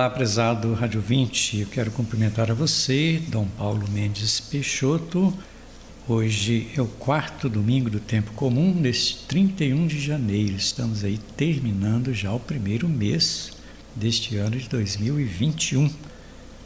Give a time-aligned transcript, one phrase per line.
[0.00, 1.60] Olá, prezado Rádio 20.
[1.60, 5.30] Eu quero cumprimentar a você, Dom Paulo Mendes Peixoto.
[6.08, 10.56] Hoje é o quarto domingo do tempo comum, neste 31 de janeiro.
[10.56, 13.52] Estamos aí terminando já o primeiro mês
[13.94, 15.90] deste ano de 2021.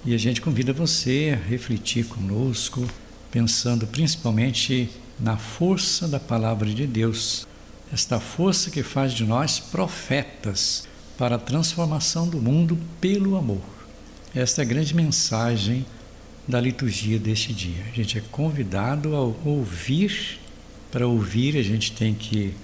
[0.04, 2.86] E a gente convida você a refletir conosco,
[3.32, 4.88] pensando principalmente
[5.18, 7.48] na força da palavra de Deus,
[7.92, 10.86] esta força que faz de nós profetas
[11.16, 13.62] para a transformação do mundo pelo amor.
[14.34, 15.86] Esta é a grande mensagem
[16.46, 17.84] da liturgia deste dia.
[17.90, 20.40] A gente é convidado a ouvir.
[20.90, 22.54] Para ouvir, a gente tem que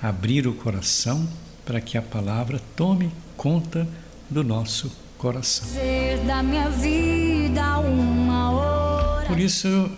[0.00, 1.26] abrir o coração
[1.64, 3.86] para que a palavra tome conta
[4.30, 5.66] do nosso coração.
[9.26, 9.90] Por isso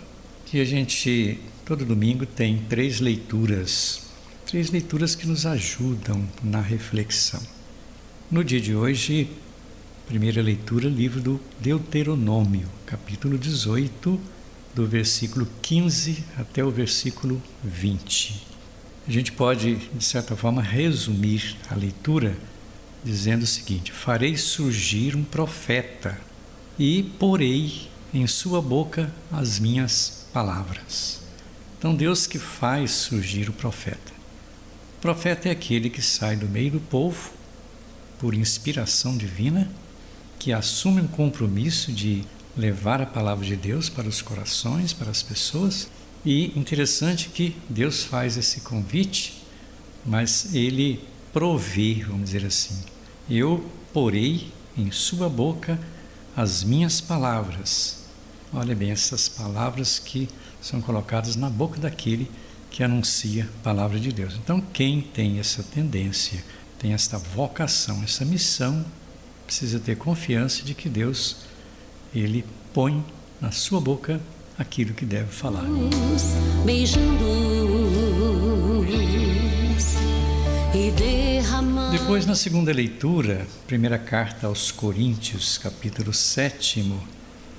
[0.45, 4.01] que a gente todo domingo tem três leituras,
[4.47, 7.58] três leituras que nos ajudam na reflexão.
[8.31, 9.27] No dia de hoje,
[10.05, 14.21] primeira leitura, livro do Deuteronômio, capítulo 18,
[14.75, 18.39] do versículo 15 até o versículo 20.
[19.07, 22.37] A gente pode, de certa forma, resumir a leitura
[23.03, 26.15] dizendo o seguinte: Farei surgir um profeta
[26.77, 31.23] e porei em sua boca as minhas palavras.
[31.79, 34.13] Então, Deus que faz surgir o profeta.
[34.99, 37.38] O profeta é aquele que sai do meio do povo
[38.19, 39.69] por inspiração divina,
[40.37, 42.23] que assume um compromisso de
[42.55, 45.89] levar a palavra de Deus para os corações, para as pessoas.
[46.25, 49.41] E interessante que Deus faz esse convite,
[50.05, 52.77] mas ele provê, vamos dizer assim.
[53.29, 55.79] Eu porei em sua boca
[56.35, 58.03] as minhas palavras.
[58.53, 60.27] Olha bem, essas palavras que
[60.61, 62.29] são colocadas na boca daquele
[62.69, 64.35] que anuncia a palavra de Deus.
[64.35, 66.43] Então, quem tem essa tendência
[66.79, 68.85] tem esta vocação, essa missão,
[69.45, 71.37] precisa ter confiança de que Deus
[72.15, 73.03] ele põe
[73.41, 74.19] na sua boca
[74.57, 75.65] aquilo que deve falar.
[81.91, 86.93] Depois, na segunda leitura, primeira carta aos Coríntios, capítulo 7,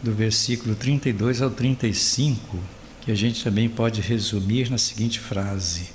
[0.02, 2.58] do versículo 32 ao 35,
[3.00, 5.88] que a gente também pode resumir na seguinte frase: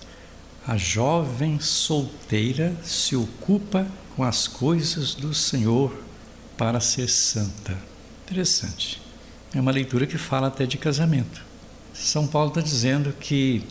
[0.68, 5.96] a jovem solteira se ocupa com as coisas do Senhor
[6.58, 7.78] para ser santa.
[8.26, 9.00] Interessante.
[9.53, 11.44] É uma leitura que fala até de casamento.
[11.94, 13.64] São Paulo está dizendo que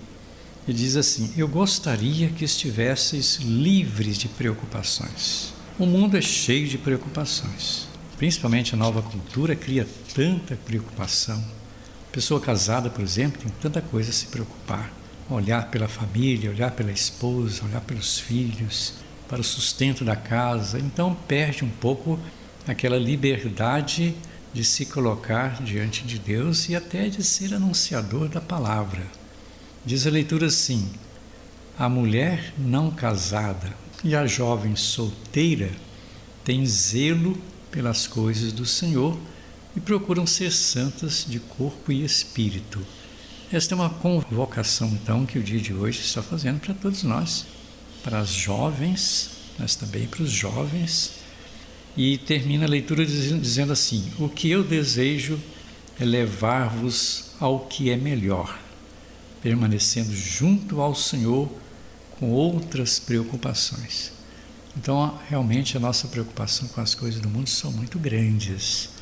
[0.68, 5.52] ele diz assim: Eu gostaria que estivesseis livres de preocupações.
[5.78, 7.88] O mundo é cheio de preocupações.
[8.16, 11.42] Principalmente a nova cultura cria tanta preocupação.
[12.12, 16.92] Pessoa casada, por exemplo, tem tanta coisa a se preocupar olhar pela família, olhar pela
[16.92, 18.94] esposa, olhar pelos filhos,
[19.28, 20.78] para o sustento da casa.
[20.78, 22.18] Então perde um pouco
[22.66, 24.14] aquela liberdade
[24.52, 29.02] de se colocar diante de Deus e até de ser anunciador da palavra.
[29.84, 30.88] Diz a leitura assim:
[31.78, 33.74] a mulher não casada
[34.04, 35.70] e a jovem solteira
[36.44, 37.36] têm zelo
[37.70, 39.18] pelas coisas do Senhor
[39.76, 42.86] e procuram ser santas de corpo e espírito.
[43.54, 47.46] Esta é uma convocação, então, que o dia de hoje está fazendo para todos nós,
[48.02, 51.12] para as jovens, mas também para os jovens.
[51.96, 55.38] E termina a leitura dizendo assim: O que eu desejo
[56.00, 58.58] é levar-vos ao que é melhor,
[59.40, 61.48] permanecendo junto ao Senhor
[62.18, 64.10] com outras preocupações.
[64.76, 68.93] Então, realmente, a nossa preocupação com as coisas do mundo são muito grandes.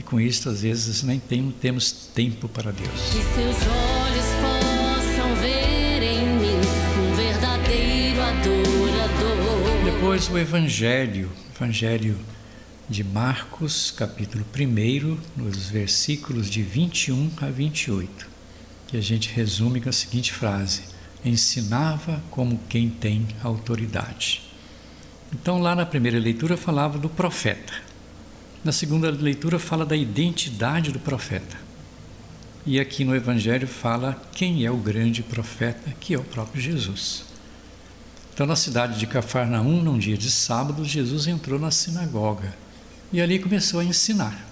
[0.00, 2.88] E com isso, às vezes, nem tem, temos tempo para Deus.
[2.88, 6.56] Que seus olhos possam ver em mim
[6.98, 9.84] um verdadeiro adorador.
[9.84, 12.18] Depois, o Evangelho, Evangelho
[12.88, 18.26] de Marcos, capítulo 1, nos versículos de 21 a 28,
[18.86, 20.80] que a gente resume com a seguinte frase:
[21.22, 24.40] Ensinava como quem tem autoridade.
[25.30, 27.89] Então, lá na primeira leitura, falava do profeta
[28.64, 31.56] na segunda leitura, fala da identidade do profeta.
[32.66, 37.24] E aqui no Evangelho fala quem é o grande profeta, que é o próprio Jesus.
[38.34, 42.54] Então, na cidade de Cafarnaum, num dia de sábado, Jesus entrou na sinagoga
[43.12, 44.46] e ali começou a ensinar.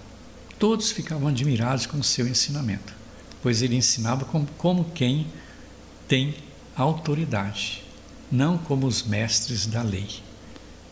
[0.58, 2.92] Todos ficavam admirados com o seu ensinamento,
[3.42, 5.26] pois ele ensinava como, como quem
[6.08, 6.34] tem
[6.74, 7.82] autoridade,
[8.32, 10.08] não como os mestres da lei.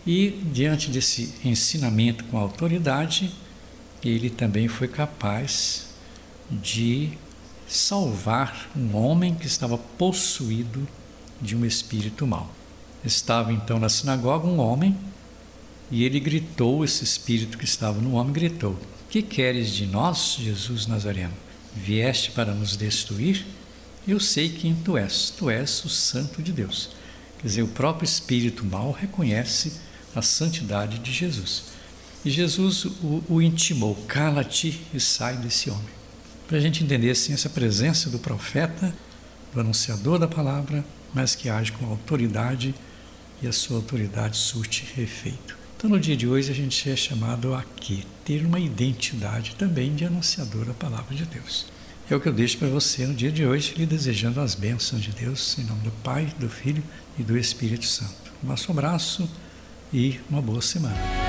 [0.07, 3.35] E diante desse ensinamento com autoridade,
[4.05, 5.89] ele também foi capaz
[6.49, 7.11] de
[7.67, 10.87] salvar um homem que estava possuído
[11.41, 12.55] de um espírito mau.
[13.05, 14.97] Estava então na sinagoga um homem
[15.91, 18.77] E ele gritou, esse espírito que estava no homem gritou:
[19.09, 21.35] Que queres de nós, Jesus Nazareno?
[21.75, 23.47] Vieste para nos destruir?
[24.07, 26.91] Eu sei quem tu és, tu és o Santo de Deus.
[27.39, 29.75] Quer dizer, o próprio espírito mal reconhece
[30.17, 31.65] a santidade de Jesus.
[32.25, 35.95] E Jesus o, o intimou: cala-te e sai desse homem.
[36.49, 38.93] Para a gente entender assim essa presença do profeta,
[39.53, 40.85] do anunciador da palavra,
[41.15, 42.75] mas que age com autoridade
[43.43, 45.57] e a sua autoridade surte efeito.
[45.77, 47.99] Então, no dia de hoje, a gente é chamado a quê?
[48.25, 51.67] Ter uma identidade também de anunciador da palavra de Deus.
[52.09, 55.03] É o que eu deixo para você no dia de hoje, lhe desejando as bênçãos
[55.03, 56.83] de Deus, em nome do Pai, do Filho
[57.19, 58.33] e do Espírito Santo.
[58.43, 59.29] Um abraço
[59.93, 61.26] e uma boa semana.